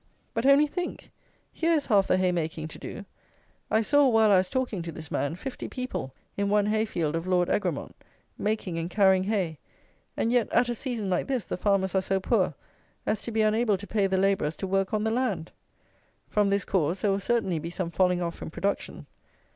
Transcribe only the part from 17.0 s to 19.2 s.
there will certainly be some falling off in production.